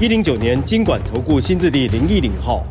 [0.00, 2.64] 一零九年金管投顾新字第零一零号。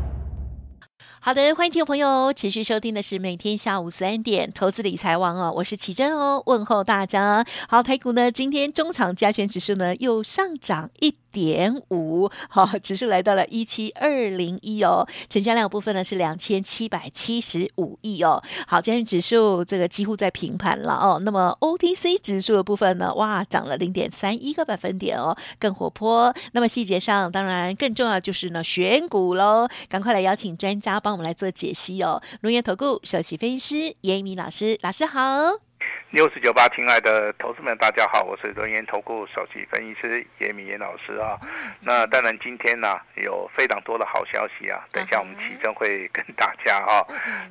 [1.21, 7.45] 好的，欢迎听众朋友持续收听的是每天下午三点投资理财网哦，我是奇珍哦，问候大家。
[7.70, 26.33] 好，台股呢今天中场加权指数呢又上涨一点五，好，指数来到了一七二零一哦，成交量部分呢是两千七百七十五亿哦，好，今天指数这个几乎在平盘了哦，那么 OTC 指数的部分呢，哇，涨了零点三一个百分点哦，更活泼。
[26.51, 35.73] 那么细节上，当然更重要就是呢选股喽，赶快来邀请专家帮我们来做解析哦，龙岩投顾首席分析师严一鸣老师，老师好。
[36.13, 41.39] 六四九八，亲爱的投资们，大家好，我是轮研投顾首席分析师严一民严老师啊。
[41.79, 47.01] 那当然，今天呢、啊、有非常多的好消息啊，等一下我们其中会跟大家、啊、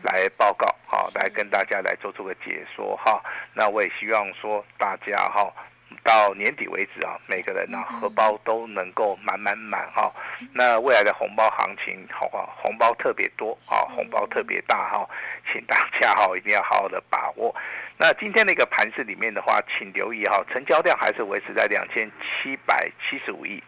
[0.04, 3.18] 来报告，好、啊、来跟大家来做出个解说哈、啊。
[3.52, 5.42] 那我也希望说大家哈。
[5.42, 5.66] 啊
[6.04, 10.10] 到年底为止啊，每个人呢、啊、荷包都能够满满满哈。
[10.52, 15.08] 那未来的红包行情好啊，红包特别多啊，红包特别大哈，
[15.52, 17.54] 请大家哈一定要好好的把握。
[18.02, 23.62] 那今天的一个盘市里面的话，请留意哈，成交量还是维持在两千七百七十五亿。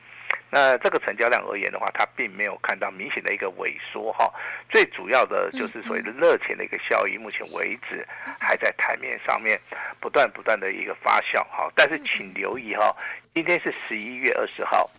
[0.50, 4.28] 那这个成交量而言的话，它并没有看到明显的一个萎缩哈。
[4.68, 8.04] 最主要的就是所谓的热钱的一个效应，目前为止
[8.40, 9.56] 还在台面上面
[10.00, 11.70] 不断不断的一个发酵哈。
[11.76, 12.92] 但是请留意哈，
[13.34, 14.90] 今天是十一月二十号，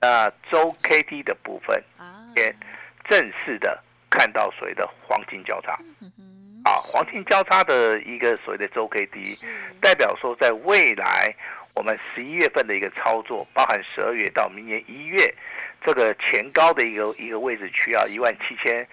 [0.00, 1.84] 那周 K D 的部分，
[2.34, 2.56] 先
[3.06, 3.78] 正式的
[4.08, 5.78] 看到所谓的黄金交叉，
[6.68, 9.34] 啊，黄金交叉的一个所谓的周 K D，
[9.80, 11.34] 代表说在未来。
[11.74, 15.32] 我们十一月份的一个操作，包含十二月到明年一月，
[15.86, 18.84] 这个前高的一个一个位置区啊，一万七千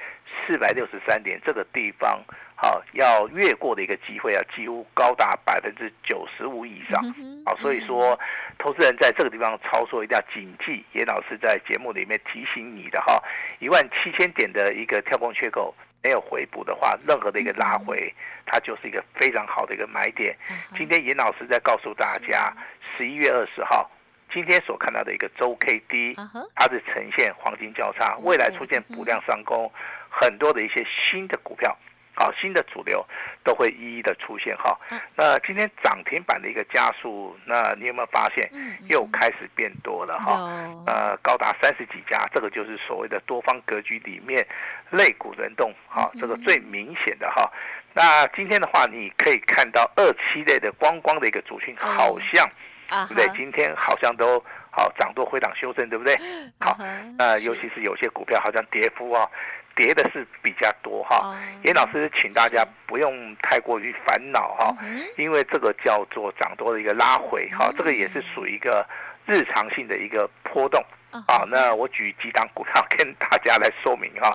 [0.45, 2.23] 四百六十三点这个地方，
[2.53, 7.01] 好要越过的一个机会啊，几乎高达百分之九十五以上，
[7.44, 8.19] 好，所以说
[8.59, 13.19] 投资人在这个地方操作一定要谨记，严老师在节目里面提醒你的哈，
[13.57, 15.73] 一万七千点的一个跳空缺口。
[16.05, 18.13] 没有回补的话，任何的一个拉回，
[18.45, 20.38] 它就是一个非常好的一个买点。
[20.77, 22.55] 今天严老师在告诉大家，
[22.95, 23.89] 十一月二十号，
[24.31, 26.13] 今天所看到的一个周 K D，
[26.53, 29.71] 它是呈现黄金交叉，未来出现补量上攻，
[30.07, 31.75] 很多的一些新的股票。
[32.15, 33.05] 好，新的主流
[33.43, 34.79] 都会一一的出现哈。
[35.15, 38.49] 那今天涨停板的一个加速，那你有没有发现
[38.89, 40.49] 又开始变多了哈？
[40.87, 44.47] 呃，高达三十几家，这个就是所谓的多方格局里面
[44.91, 47.51] 类股轮动，哈，这个最明显的哈。
[47.93, 52.49] 那今天的话，你可以看到二七类的光光的一个主群，好像
[52.89, 53.27] 对不对？
[53.35, 56.15] 今天好像都好涨多回档修正，对不对？
[56.59, 56.77] 好，
[57.17, 59.29] 那尤其是有些股票好像跌幅啊。
[59.75, 64.74] 跌的是比较多哈，严老师请大家不用太过于烦恼哈，
[65.18, 68.88] 因为这个叫做涨多的一个拉回哈，这个也是属于一个
[69.25, 70.81] 日常性的一个波动。
[71.28, 71.44] 啊。
[71.50, 74.34] 那我举几档股票跟大家来说明哈，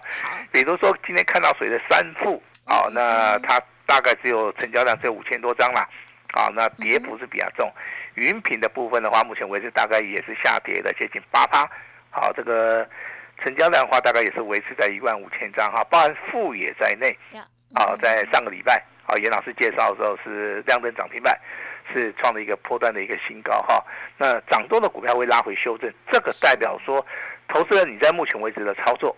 [0.52, 5.88] 比如说今天看到谁的三富啊，那它大概只有成交量只有五千多张啦，
[6.34, 7.72] 啊，那跌幅是比较重。
[8.14, 11.66] 云品的部分的话，目前为止大概也是下跌的接近八趴，
[12.10, 12.86] 好这个。
[13.42, 17.16] 成交量的话，大概也是维持在一万五千张哈，包含富也在内。
[17.72, 21.38] 啊，在上个礼拜，啊，严老师介绍的时候是亮灯涨停板，
[21.92, 23.80] 是创了一个破段的一个新高哈。
[24.18, 27.06] 那涨多的股票会拉回修正，这个代表说，
[27.46, 29.16] 投资人你在目前为止的操作，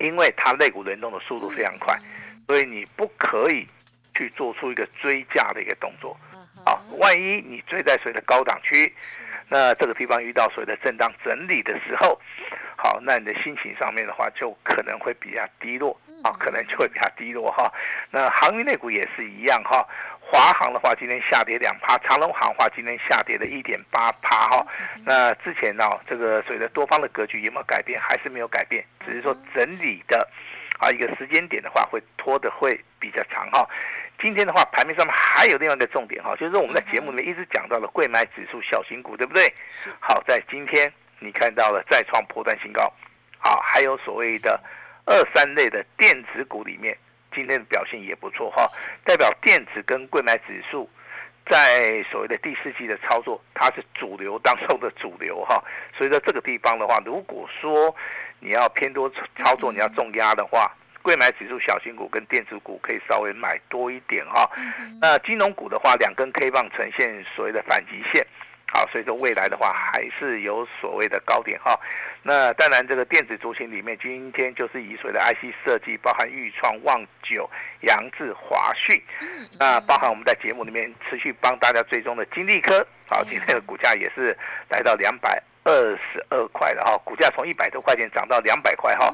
[0.00, 1.98] 因为它类股轮动的速度非常快，
[2.46, 3.66] 所以你不可以
[4.14, 6.14] 去做出一个追价的一个动作。
[6.66, 8.94] 啊，万一你追在谁的高档区，
[9.48, 12.20] 那这个地方遇到所谓的震荡整理的时候。
[12.76, 17.72] 好，那你的心情上面的话，就可能会比较低落啊，可能就会比较低落哈。
[18.10, 19.86] 那航运类股也是一样哈，
[20.20, 24.66] 华航的话今天下跌两趴，长隆航的话今天下跌了一点八趴哈。
[25.02, 27.98] 那之前呢，这个所谓的多方的格局有没有改变？
[27.98, 30.28] 还是没有改变，只是说整理的
[30.78, 33.66] 啊一个时间点的话，会拖得会比较长哈。
[34.20, 39.52] 今天的话，盘面上面还有另外一个重点哈，就是我们在节目里面一直讲到了柜买指数小型股，对不对？
[40.00, 40.92] 好，在今天。
[41.20, 42.82] 你看到了再创破断新高，
[43.38, 44.60] 啊，还有所谓的
[45.06, 46.94] 二三类的电子股里面，
[47.34, 48.66] 今天的表现也不错哈，
[49.04, 50.90] 代表电子跟柜买指数
[51.48, 55.64] 在所谓的第四季的操作，它是主流当中的主流哈。
[55.96, 57.94] 所以在这个地方的话，如果说
[58.40, 59.08] 你要偏多
[59.38, 60.70] 操作，你要重压的话，
[61.04, 64.50] 柜买指数小型股跟电子股可以稍微买多一点哈。
[65.02, 68.26] 那金融股的话，两根 K 棒呈现所谓的反极线。
[68.72, 71.78] 好，所以说未来的话还是有所谓的高点哈。
[72.24, 77.48] 那当然，这个电子族群里面，今天就是以所谓的 IC 设计，包含钰创、旺九、
[77.82, 79.00] 扬智、华讯，
[79.60, 84.36] 那包含我们在节目里面持续帮大家追踪的金利科，好，今天的股价也是
[84.68, 85.40] 来到两百。
[85.64, 89.12] 二十二块了哈，股价从一百多块钱涨到两百块哈，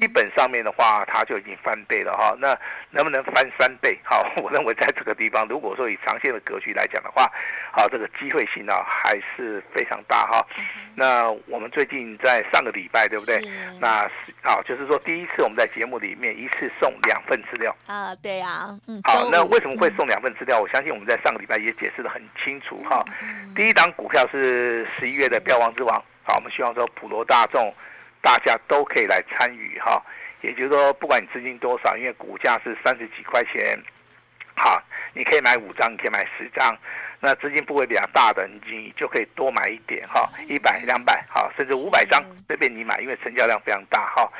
[0.00, 2.34] 基本上面的话，它就已经翻倍了哈。
[2.38, 2.58] 那
[2.90, 3.98] 能不能翻三倍？
[4.02, 7.30] 好，我认为在这个地方，如果说以长线的格局来讲的话，
[7.72, 10.44] 好，这个机会性呢还是非常大哈。
[10.96, 13.40] 那我们最近在上个礼拜，对不对？
[13.80, 20.60] 那是好，就是说第一次我们在节目里面一次送两份资料啊，对呀，嗯，好，那为什么会送两份资料？
[20.60, 23.04] 我相信我们在上个礼拜也解释的很清楚哈。
[23.54, 27.72] 第一档股票是十一月的标王之王，好，我们希望说普罗大众
[28.20, 30.02] 大家都可以来参与哈，
[30.40, 33.78] 也就是说不管你资金多少，因为股价是三十几块钱，
[34.56, 34.82] 好，
[35.12, 36.76] 你可以买五张，你可以买十张，
[37.20, 44.30] 那资金部位比较大的，你就可以多买一点哈，一百、两百，好，甚至五百张随便你买，因为成交量非常大哈。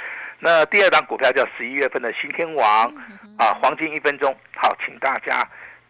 [0.41, 2.87] 那第二档股票叫十一月份的新天王，
[3.39, 5.47] 啊，黄金一分钟，好，请大家。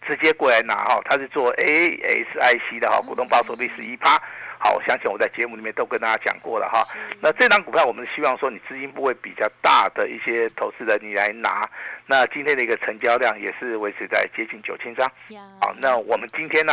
[0.06, 4.20] 直接过来拿哈，它是做 ASIC 的哈，股东报酬率十一趴。
[4.58, 6.82] 好，我相信我在节目里面都跟大家讲过了哈。
[7.20, 11.68] 那这档股票，我们希望说你资金部位比较大的一些投资人，你来拿。
[12.06, 15.06] 那今天的一个成交量也是维持在接近九千张。
[15.60, 16.72] 好，那我们今天呢？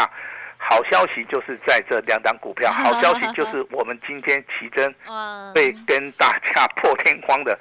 [0.64, 4.94] 好消息就是在这两档股票，好消息就是 我们今天奇珍
[5.56, 7.58] 会跟大家 破天荒的，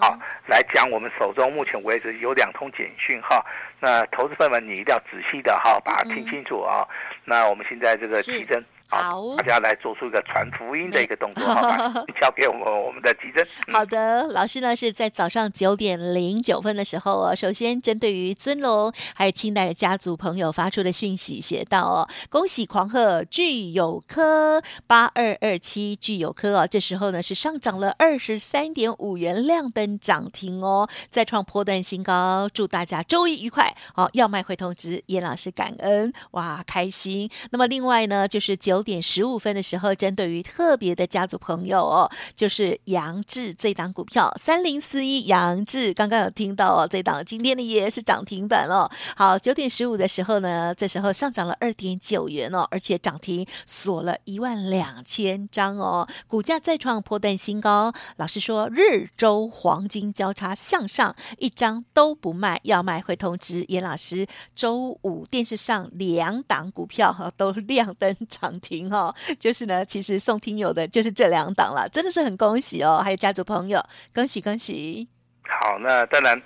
[0.00, 0.18] 好
[0.48, 3.46] 来讲我们手中目前为止有两通简讯哈，
[3.78, 6.84] 那投资朋友们你一定要仔细的哈把它听清楚啊，
[7.24, 8.60] 那我们现在这个奇珍。
[8.92, 12.04] 好，大家来做出一个传福音的一个动作， 好吧？
[12.20, 13.46] 交给我们我们的奇珍。
[13.72, 33.72] 好的，老师呢是在早上九点零九分的时候哦，首先针对于尊龙还有清代的家族朋友发出的讯息，写到哦，恭喜狂贺聚友科八二二七聚友科哦，这时候呢是上涨了二十三点五元，亮灯涨停哦，再创波段新高，祝大家周一愉快。
[33.94, 37.30] 好，要卖会通知严老师感恩哇，开心。
[37.52, 38.81] 那么另外呢就是九。
[38.82, 48.90] 九点十五分的时候，针对于特别的家族朋友哦，就是杨志这档股票三零四一杨志，刚刚有听到哦，这档今天的也是涨停板哦。
[49.14, 57.92] 好，九点十五的时候呢，这时候上涨了二点九元哦，而且涨停锁了一万两千张哦，股价再创波段新高。
[58.16, 64.26] 老师说，日周黄金交叉向上，一张都不卖，要卖会通知严老师。
[64.56, 68.71] 周五电视上两档股票哈都 亮灯涨停。
[68.72, 73.78] 停哦，就是呢，其实送听友的就是这两档了，真的是很恭喜哦，还有家族朋友，
[74.14, 75.06] 恭喜恭喜。
[75.46, 76.40] 好，那当然，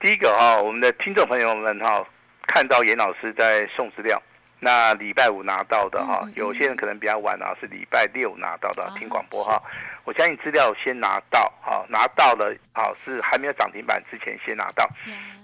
[0.00, 2.06] 第一个哈、哦，我们的听众朋友们哈、哦，
[2.48, 4.20] 看到严老师在送资料，
[4.58, 9.62] 那礼拜五拿到的哈、哦，有些人可能比较晚啊，是礼拜六拿到的，听广播哈、哦。
[10.04, 14.88] 我相信资料先拿到，哈，拿到了，好是还没有涨停板之前先拿到，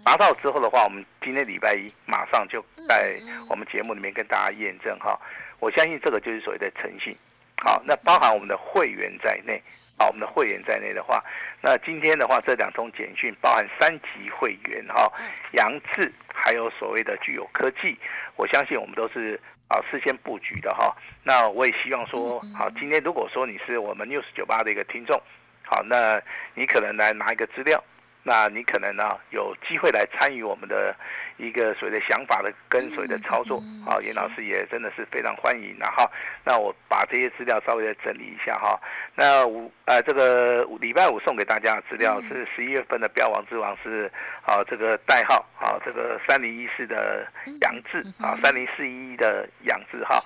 [0.05, 3.17] 拿到之后的话，我们今天礼拜一马上就在
[3.49, 5.17] 我们节目里面跟大家验证哈。
[5.59, 7.17] 我相信这个就是所谓的诚信，
[7.57, 9.63] 好，那包含我们的会员在内，
[9.99, 11.23] 好，我们的会员在内的话，
[11.63, 15.11] 那今天的话这两通简讯包含三级会员哈，
[15.53, 17.97] 杨志还有所谓的具有科技，
[18.37, 20.95] 我相信我们都是啊事先布局的哈。
[21.25, 25.21] 那我也希望说，好，今天如果说你是我们 News 九八的一个听众，
[25.65, 26.21] 好，那
[26.55, 27.83] 你可能来拿一个资料，
[28.27, 30.95] 那你可能呢有机会来参与我们的。
[31.39, 35.77] 一个所谓的想法的跟随的操作，好，严老师也真的是非常欢迎。
[35.79, 36.11] 然后，
[36.43, 38.81] 那我把这些资料稍微的整理一下哈。
[39.15, 44.11] 那五呃，这个礼拜五送给大家的资料是十一月份的标王之王是
[44.47, 47.31] 啊，这个代号啊，这个三零一四的
[47.61, 50.17] 杨志啊，三零四一的杨志哈。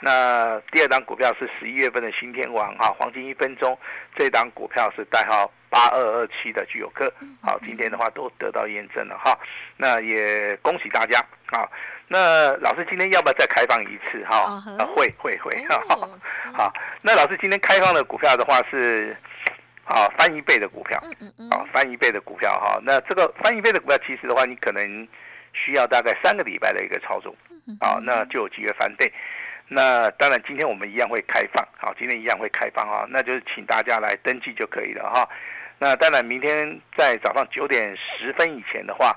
[0.00, 3.78] 那第二档股票是十一月份的新天王哈，黄金一分钟
[4.16, 9.38] 这档股票是代号八二二七的具有科，好，今天的话都得到验证了哈。
[9.76, 10.56] 那也。
[10.62, 11.20] 恭喜大家
[11.52, 11.68] 啊！
[12.08, 14.60] 那老师今天要不要再开放一次哈？
[14.78, 16.08] 啊，会会会 哈。
[16.52, 19.16] 好，那老师今天开放的股票的话是
[19.84, 20.98] 啊翻一倍的股票，
[21.50, 22.80] 啊翻一倍的股票哈。
[22.82, 25.06] 那这个翻一倍的股票，其实的话，你可能
[25.52, 27.32] 需要大概三个礼拜的一个操作，
[27.78, 29.12] 啊，那就有机会翻倍。
[29.68, 35.28] 那当然，今天我们一样会开放，好，今天一样会开放啊，那就是请大家来登记就可以了哈。
[35.78, 39.16] 那当然，明天在早上九点十分以前的话。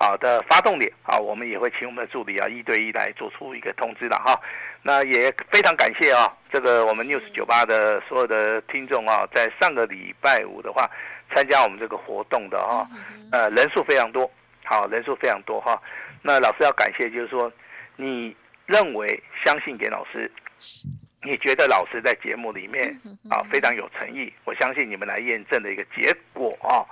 [0.00, 4.40] 好的发动点啊，我们也会请我们的助理啊一对一来做出一个通知的哈。
[4.80, 10.88] 那也非常感谢啊，这个我们 News 酒吧的所有的听众啊，在上个礼拜五的话
[11.34, 12.86] 参加我们这个活动的哈，
[13.32, 14.30] 呃人数非常多，
[14.64, 15.82] 好人数非常多哈。
[16.22, 17.52] 那老师要感谢，就是说
[17.96, 18.36] 你
[18.68, 20.30] 认为相信给老师，
[21.24, 22.96] 你觉得老师在节目里面
[23.28, 26.86] 啊非常有诚意，我相信你们来验证的一个结果啊。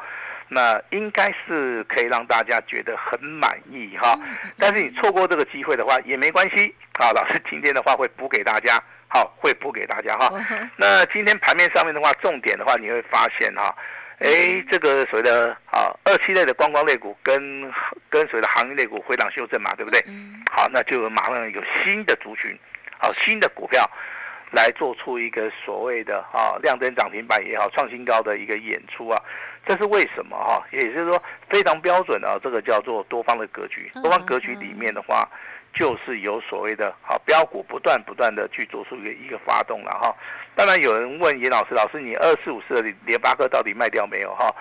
[0.49, 4.17] 那应该是可以让大家觉得很满意哈，
[4.57, 10.31] 但是你错过这个机会的话也没关系，啊，老师今天的话会补给大家，好，会补给大家哈。
[10.77, 13.77] 那今天盘面上面的话，重点的话你会发现哈，
[14.19, 17.63] 哎，这个所谓的啊二期类的观光类股跟
[18.09, 20.01] 跟所谓的航运类股回档修正嘛，对不对？
[20.51, 22.59] 好，那就马上有新的族群，
[22.99, 23.89] 好，新的股票。
[24.53, 29.21] 来做出一个所谓的啊亮灯涨停板也好，创新高的一个演出啊，
[29.67, 30.65] 这是为什么哈？
[30.71, 31.21] 也就是说
[31.51, 33.91] 非常标准的，这个叫做多方的格局。
[33.95, 35.29] 多方格局里面的话，
[35.77, 40.13] 就是有所谓的好标股不断不断的去做出一个一个发动了哈。
[40.55, 44.53] 当然有人问严老师，老师你二四五四的联发科到底卖掉没有哈？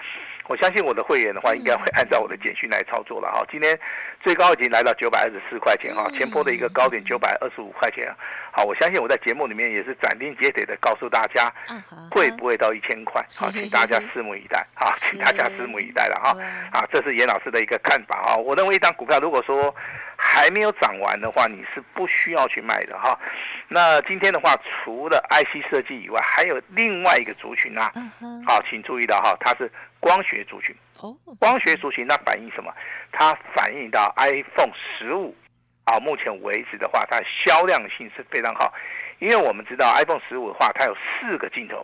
[0.47, 3.43] 我相信我的会员的话，应该会按照我的简讯来操作了哈。
[3.49, 3.79] 今天
[4.21, 8.13] 最高已经来到九百二十四块钱哈，前波的一个高点九百二十五块钱。
[8.51, 11.51] 好，我相信我在节目里面也是斩钉截铁的告诉大家，
[12.11, 13.23] 会不会到一千块？
[13.33, 14.63] 好，请大家拭目以待。
[14.75, 16.37] 哈，请大家拭目以待了哈。
[16.71, 18.35] 啊，这是严老师的一个看法哈。
[18.35, 19.73] 我认为一张股票如果说
[20.17, 23.17] 还没有涨完的话，你是不需要去卖的哈。
[23.67, 27.91] 那今天的话，除了 IC 设计以外，还有另外一个族群啊。
[28.47, 29.71] 好，请注意到哈，它是。
[29.97, 30.75] 光学族群，
[31.39, 32.71] 光学族群，那反映什么？
[33.11, 35.35] 它反映到 iPhone 十五
[35.83, 38.71] 啊，目前为止的话，它的销量性是非常好，
[39.17, 41.83] 因为我们知道 iPhone 十五的话，它有四个镜头，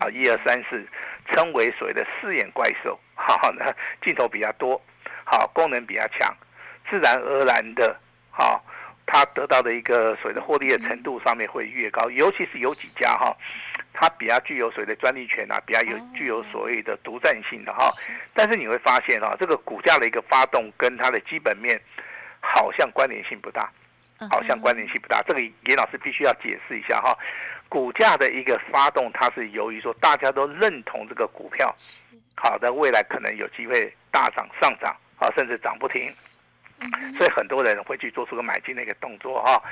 [0.00, 0.84] 啊，一二三四，
[1.30, 3.72] 称为所谓的四眼怪兽，好，那
[4.04, 4.82] 镜头比较多，
[5.24, 6.36] 好，功能比较强，
[6.88, 7.96] 自然而然的，
[8.30, 8.60] 哈。
[9.12, 13.36] 它得到的一个所谓的获利的程度上面会越高，尤其是有几家哈，
[13.92, 17.90] 它比较具有所谓的专利权啊，比较有具有所谓的独占性的哈。
[18.32, 21.76] 但是你会发现哈，这个股价的一个发动跟它的基本面
[22.38, 23.68] 好像关联性不大，
[24.30, 25.20] 好像关联性不大。
[25.26, 27.12] 这个严老师必须要解释一下哈，
[27.68, 31.74] 股价的一个发动，它是由于说大家都认同这个股票，
[32.36, 36.14] 好的未来可能有机会大涨上涨啊，甚至涨不停。
[37.18, 39.62] 所以很多人会去做出个买进的一个动作哈，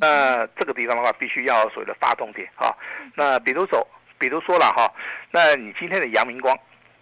[0.00, 2.76] 那这个地方的话，必须要所谓的发动点哈。
[3.14, 3.86] 那比如说，
[4.18, 4.92] 比如说了哈，
[5.30, 6.56] 那你今天的阳明光，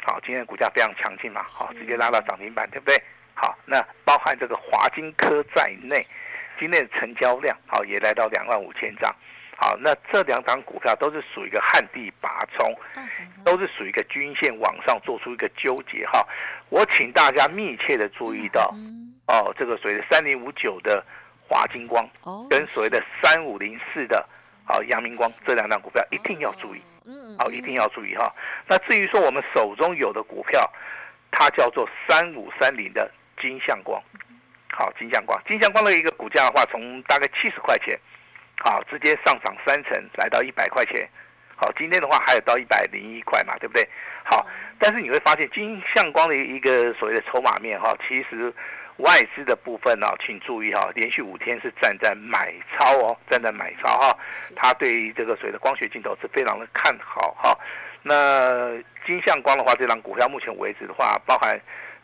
[0.05, 2.97] 好，今天的股价非常强劲嘛，好，直接拉到涨停板，对不对？
[3.35, 6.07] 好，那包含这个华金科在内，
[6.59, 9.15] 今天的成交量好也来到两万五千张。
[9.57, 12.75] 好，那这两档股票都是属于一个旱地拔葱，
[13.45, 16.27] 都是属于一个均线往上做出一个纠结哈。
[16.71, 18.75] 我请大家密切的注意到，
[19.31, 21.05] 哦，这个所谓的三零五九的
[21.47, 22.05] 华金光，
[22.51, 24.29] 跟所谓的三五零四的
[24.65, 28.35] 好阳明光这两档股票一定要注意，嗯好，一定要注意哈。
[28.67, 30.69] 那至于说我们手中有的股票，
[31.31, 33.09] 它叫做三五三零的
[33.41, 34.03] 金相光，
[34.73, 37.99] 好，金相光，金相光的一个股价的话，从大概七十块钱。
[38.63, 41.09] 好，直接上涨三成，来到一百块钱。
[41.57, 43.89] 好，今天的话还有到一百零一块嘛，对不对？
[44.23, 44.47] 好，
[44.79, 48.53] 但是你会发现金相光的一个所谓的筹码面哈，其实
[49.03, 54.17] 外资的部分呢，请注意哈，连续五天是站在买超哦，站在买超哈。
[54.55, 57.59] 他对于这个所谓的光学镜头是非常的看好哈。
[58.03, 58.71] 那
[59.07, 61.61] 金相光的话，这张股票目前为止的话，包含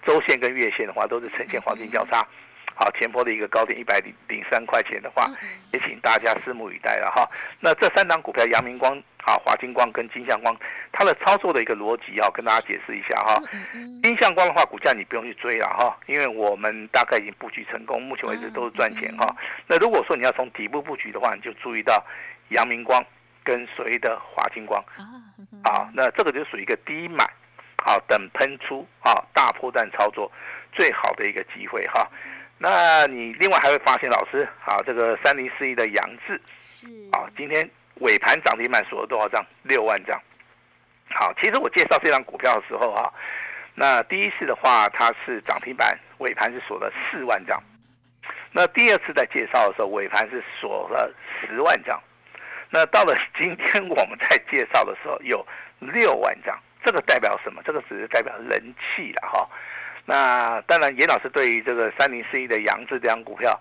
[0.07, 2.26] 周线跟月线的话，都是呈现黄金交叉。
[2.75, 5.26] 好，前波的一个高点一百零零三块钱的话，
[5.73, 7.26] 也请大家拭目以待了哈。
[7.59, 10.56] 那这三档股票，阳明光、好华金光跟金相光，
[10.92, 13.37] 它的操作的一个逻辑要跟大家解释一下哈。
[14.00, 19.26] 金相光的话，股价你不用去追了哈，因为我们大概已经布局成功，目前为止都是赚钱哈。
[19.66, 22.00] 那如果说你要从底部布局的话，你就注意到
[22.50, 23.04] 阳明光
[23.42, 24.80] 跟所谓的华金光，
[25.64, 27.28] 啊，那这个就属于一个低买，
[27.83, 30.30] 好等喷出啊大波段操作
[30.73, 32.09] 最好的一个机会哈。
[32.59, 37.68] 那你另外还会发现，老师，好，这个三零四一的杨志是啊，今天
[38.00, 39.45] 尾盘涨停板锁了多少张？
[39.62, 40.21] 六万张。
[41.09, 43.12] 好，其实我介绍这张股票的时候哈，
[43.75, 47.62] 那第一次的话它是涨停板，尾盘是锁了四万张。
[48.53, 52.00] 那第二次在介绍的时候，尾盘是锁了十万张。
[52.71, 55.47] 那到了今天我们在介绍的时候，有
[55.79, 56.59] 六万张。
[56.85, 57.62] 这个代表什么？
[57.65, 59.49] 这个只是代表人气了哈。
[60.05, 63.61] 那当然，严老师对于这个三零四一的扬智这张股票，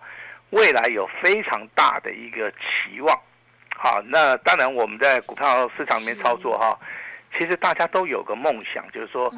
[0.51, 3.19] 未来有非常大的一个期望。
[3.77, 6.75] 好，那当然我们在股票市场里面操作哈，
[7.37, 9.31] 其实大家都有个梦想，就是说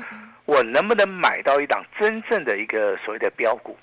[0.46, 3.78] 我能不能买到一档真正的一个所谓的标股？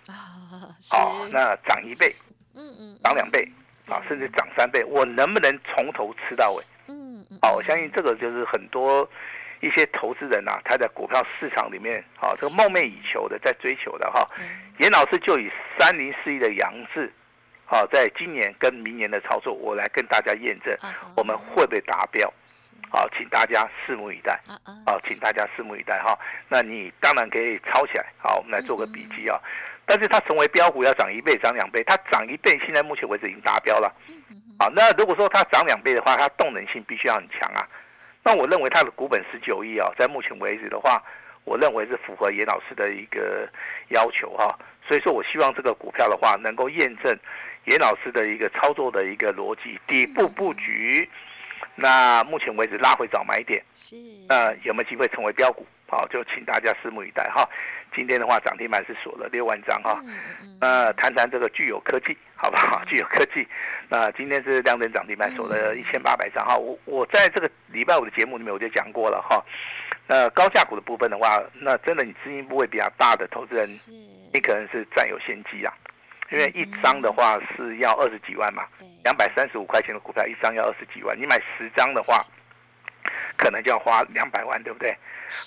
[0.93, 2.15] 哦，那涨一倍，
[2.55, 3.47] 嗯嗯，涨两倍
[3.89, 6.65] 啊，甚至涨三倍，我能不能从头吃到尾？
[6.89, 9.07] 嗯嗯，好，我相信这个就是很多
[9.61, 14.25] 一些投资人呐，他在股票市场里面啊，这个梦寐以求的，在追求的哈。
[14.79, 17.13] 严老师就以三零四一的扬智。
[17.67, 20.77] 好，在今年跟明年的操作，我来跟大家验证，
[21.17, 22.33] 我们会不会达标？
[22.91, 24.39] 好，请大家拭目以待。
[24.87, 26.17] 好，请大家拭目以待哈。
[26.49, 28.07] 那你当然可以抄起来。
[28.19, 29.41] 好，我们来做个笔记啊。
[29.87, 33.93] 但是它成为标股要涨一倍、涨两倍，它涨一倍，现在目前为止已经达标了。
[34.59, 37.67] 好，那如果说它涨两倍的话，它动能性必须要很强啊。
[38.23, 41.03] 那我认为它的股本十九亿啊，在目前为止的话，
[41.45, 43.49] 我认为是符合严老师的一个
[43.89, 44.57] 要求哈。
[44.87, 47.19] 所以说我希望这个股票的话，能够验证。
[47.67, 51.09] 严老师的一个操作的一个逻辑，底部布局，
[51.75, 53.97] 那目前为止拉回找买点，是，
[54.29, 55.67] 呃，有没有机会成为标股？
[55.87, 57.49] 好，就请大家拭目以待哈。
[57.95, 60.03] 今天的话，涨停板是锁了六万张哈。
[60.61, 62.83] 呃，谈谈这个具有科技，好不好？
[62.89, 63.47] 聚友科技，
[63.89, 66.57] 那今天是亮灯涨停板锁了一千八百张哈。
[66.57, 69.45] 我我在这个礼拜五的节目里面我就讲过了哈。
[70.09, 73.69] 那高价股的部分的话，那真的你资金部位比较大的投资人，
[74.33, 75.73] 你可能是占有先机啊。
[76.35, 78.65] 因为一张的话是要二十几万嘛，
[79.05, 82.21] 两百三十五块钱的股票一张要二十几万，你买十张的话，
[83.37, 84.93] 可能就要花两百万，对不对？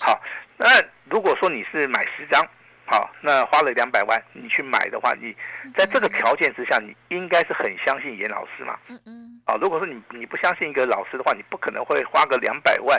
[0.02, 0.18] 好，
[0.56, 0.66] 那
[1.04, 2.42] 如果说你是买十张，
[2.86, 5.36] 好，那花了两百万，你去买的话，你
[5.76, 8.78] 在这个条件之下，你应该是很相信严老师嘛。
[8.88, 9.40] 嗯嗯。
[9.44, 12.98] 啊，如果说你你不相信一个老师的话，你不可能会花个两百万，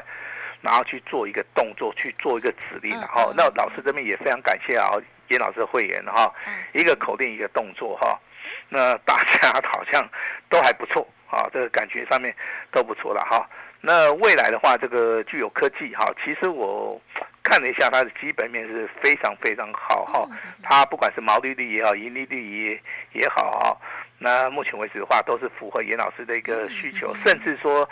[0.62, 4.92] 然后去做一个动作，去做一个指令，然后那老师这边也非常感谢啊。
[5.30, 6.32] 严老师的会员哈，
[6.74, 8.20] 一个口令一个动作哈，
[8.68, 10.08] 那大家好像
[10.50, 12.36] 都还不错啊，这个感觉上面
[12.72, 13.48] 都不错了哈。
[13.82, 17.00] 那未来的话，这个具有科技哈，其实我
[17.44, 20.28] 看了一下它的基本面是非常非常好哈，
[20.64, 22.82] 它不管是毛利率也好，盈利率也
[23.14, 23.78] 也好哈，
[24.18, 27.88] 那目前为止的话都是符合严老师的一个需求，甚至说。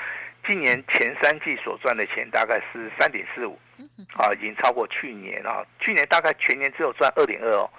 [0.48, 3.60] 今年前三季所赚的钱大概是三点四五，
[4.16, 5.62] 啊，已经超过去年啊。
[5.82, 7.70] 去年大概全年只有赚二点二哦，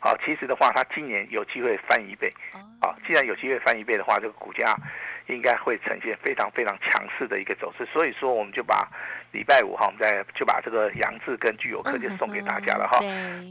[0.00, 2.32] 好，其实的话，它今年有机会翻一倍，
[2.80, 4.76] 啊，既然有机会翻一倍的话，这个股价
[5.28, 7.86] 应该会呈现非常非常强势的一个走势。
[7.92, 8.88] 所以说，我们就把
[9.30, 12.98] 礼拜五哈，我们再就把这个杨志跟具有科就送给大家了哈。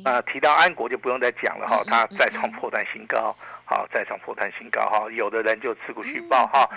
[0.04, 3.36] 啊，提到安国就不用再讲了哈，它再创破断新高，
[3.66, 5.08] 好，再创破断新高哈。
[5.12, 6.68] 有的人就持股续报哈。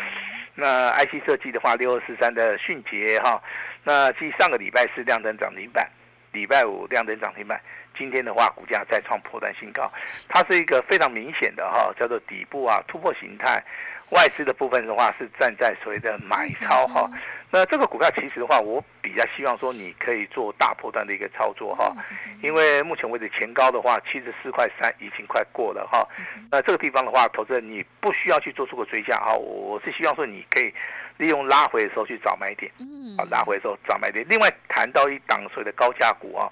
[0.55, 3.43] 那 IC 设计的话，六二四三的迅捷哈，
[3.85, 5.89] 那继上个礼拜是亮灯涨停板，
[6.33, 7.59] 礼拜五亮灯涨停板，
[7.97, 9.91] 今天的话股价再创破断新高，
[10.29, 13.63] 它是一个非常明显的哈，叫做底部啊突破形态。
[14.11, 17.11] 外资的部分的话是站在所谓的买超哈，
[17.51, 21.95] 那这个股票其实的话，我比较希望说你可以做大波段的一个操作哈，
[22.43, 26.07] 因为目前为止前高的话七十四块三已经快过了哈，
[26.51, 30.75] 那这个地方的话，投资人你不需要去做出个追加哈，我是希望说你可以
[31.17, 32.71] 利用拉回的时候去找买点，
[33.17, 34.27] 啊拉回的时候找买点。
[34.29, 36.51] 另外谈到一档所谓的高价股啊。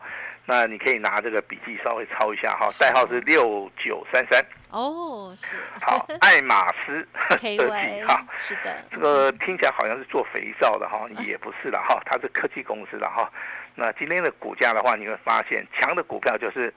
[0.50, 4.42] 那你可以拿这个笔记稍微抄一下哈，代号是六九三三。
[4.70, 5.56] 哦，是。
[5.82, 7.58] 好爱马仕科技
[8.06, 13.30] 哈，是的，这个听起来好像是做肥皂的哈，也不是了哈，它是科技公司的哈。
[13.74, 16.72] 那今天的股价的话，你会发现强的股票就是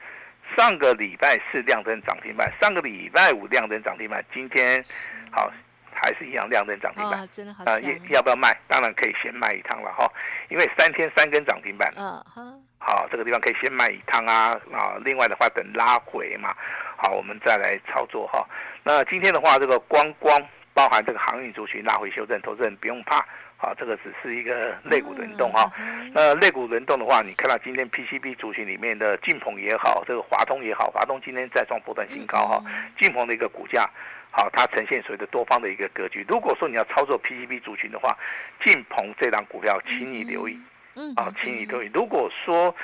[0.57, 4.83] 上个礼拜四亮灯涨停板，上个礼拜五亮灯涨停板，今天
[5.31, 5.49] 好
[5.93, 7.63] 还是一样亮灯涨停板，真的好。
[7.63, 7.79] 啊，
[8.09, 8.53] 要不要卖？
[8.67, 10.05] 当然可以先卖一趟了哈，
[10.49, 12.91] 因为三天三根涨停板，嗯好。
[12.91, 14.99] 好，这个地方可以先卖一趟啊啊！
[15.05, 16.53] 另外的话，等拉回嘛，
[16.97, 18.45] 好，我们再来操作哈。
[18.83, 20.37] 那今天的话，这个光光
[20.73, 25.71] 包含这个航运族群拉回修正，投资人不用怕，好，这个只是一个肋骨轮动哈。
[26.13, 32.61] 那肋骨轮动的话，你看到今天 PCB 族群里面的晋鹏也好，这个华通也好，华通今天再创波段新高哈。
[32.99, 33.89] 晋鹏的一个股价，
[34.31, 36.25] 好，它呈现所谓的多方的一个格局。
[36.27, 38.17] 如果说你要操作 PCB 族群的话，
[38.65, 40.59] 晋鹏这档股票，请你留意。
[40.95, 42.75] 嗯，啊，请你注意，如果说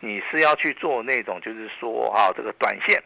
[0.00, 3.02] 你是要去做那种，就是说啊，这个短线，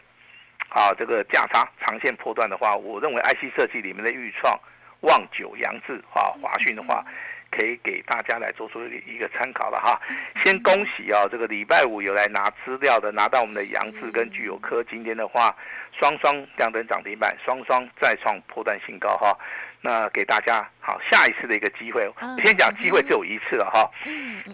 [0.68, 4.58] 啊，这个价差长线波段的话，我认为 IC 设计里面的预创、
[5.00, 7.04] 望九、扬智、啊华讯的话，
[7.50, 10.00] 可以给大家来做出一个参考了哈。
[10.44, 15.56] 先恭喜啊，这个礼拜五有来拿资料的，拿到我们的扬智跟聚友科，今天的话
[15.98, 19.36] 双双亮灯涨停板，双双再创破断新高哈。
[19.82, 22.06] 那给大家好下一次的一个机会。
[22.08, 23.90] 我先讲机会只有一次了哈，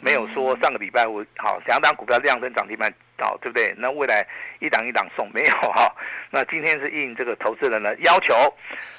[0.03, 2.93] 没有说上个礼拜五好两档股票量增涨停板。
[3.19, 3.75] 好，对不对？
[3.79, 4.23] 那未来
[4.59, 5.91] 一档一档送没有哈？
[6.31, 8.35] 那今天是应这个投资人的要求，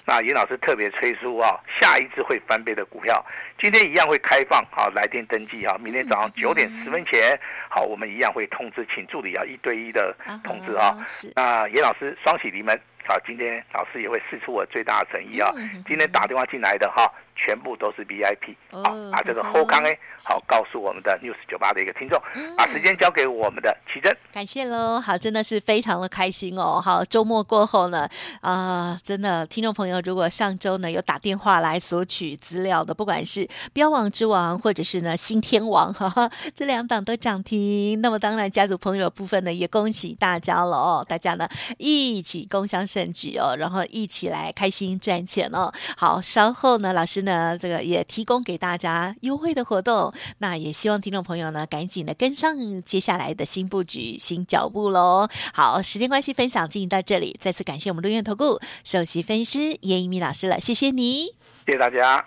[0.08, 3.24] 那严老师特别催促啊，下一次会翻倍的股票，
[3.60, 10.98] 今天一样会开放啊，来电登记啊，明天早上九点十分前，好，我们一样会通知，请助理啊一对一的通知啊。
[11.36, 12.76] 那严老师双喜临门，
[13.08, 15.50] 好，今天老师也会试出我最大的诚意啊，
[15.88, 17.12] 今天打电话进来的哈。
[17.40, 19.96] 全部都是 VIP，好，把这个后康哎，
[20.28, 22.20] 好，告诉我们的 News 九八的一个听众，
[22.58, 28.10] 把时间交给我们的奇珍，感谢喽，好，真的是非常的开心哦，好，周末过后呢，
[28.42, 47.18] 啊、呃，真的听众朋友，如果上周呢有打电话来索取资料的，不管是标王之王或者是呢新天王，哈哈，这两档都涨停，那么当然家族朋友部分呢也恭喜大家了哦，大家呢一起共襄盛举哦，然后一起来开心赚钱哦，好，稍后呢老师。
[47.28, 55.28] 呢，这个也提供给大家优惠的活动，那也希望听众朋友呢赶紧的跟上接下来的新布局、新脚步喽。
[55.54, 61.34] 好，时间关系，分享进行到这里，再次感谢我们陆院投顾首席分析师叶一鸣老师了，谢谢你，
[61.66, 62.26] 谢谢大家。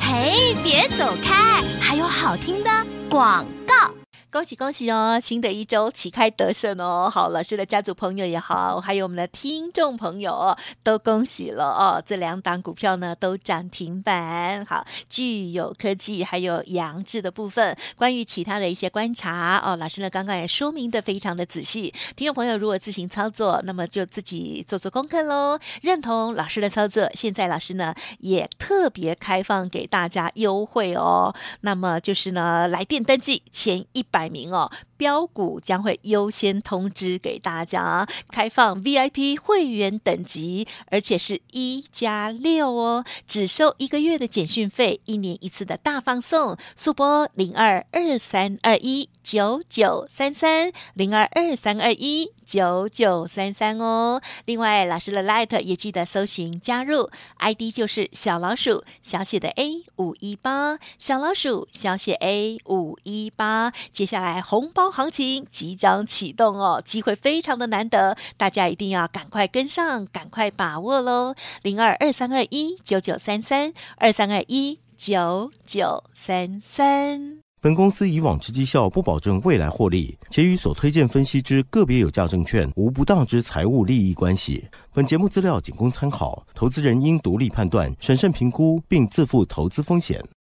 [0.00, 2.70] 嘿，别走开，还有好听的
[3.08, 3.97] 广告。
[4.30, 5.18] 恭喜恭喜哦！
[5.18, 7.08] 新的一周旗开得胜哦！
[7.10, 12.02] 好，老师的家族朋友也好，还有我们的听众朋友哦，都恭喜了哦！
[12.04, 14.62] 这两档股票呢都涨停板。
[14.66, 21.94] 好，聚友科技还有扬智的部分，关于其他的一些观察哦，老师呢刚刚也说明的非常的仔细。
[22.14, 25.58] 听众朋友如果自行操作，那么就自己做做功课喽。
[25.80, 31.34] 认同老师的操作，现在老师呢也特别开放给大家优惠哦。
[31.62, 34.17] 那么就是呢来电登记前一百。
[34.18, 54.20] 摆名哦，标股将会优先通知给大家，开放 VIP 会员等级，而且是一加六哦，只收一个月的简讯费，一年一次的大放送，速拨零二二三二一九九三三零二二三二一九九三三哦。
[54.46, 63.72] 另外，老师的 Light 也记得搜寻加入，ID 就是小老鼠小写的 A 五一八，小老鼠小写 A 五一八。
[63.92, 71.34] 接下来红包行情即将启动哦，机会非常的难得，大家一定要赶快跟上，赶快把握喽！
[71.60, 77.40] 零二二三二一九九三三二三二一九九三三。
[77.60, 84.66] 本公司以往之绩效不保证未来获利，且与所推荐分析之个别有价证券无不当之财务利益关系。
[84.94, 90.24] 本节目资料仅供参考，投资人应独立判断、审慎评估，并自负投资风险。